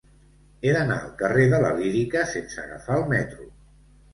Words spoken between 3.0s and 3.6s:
el metro.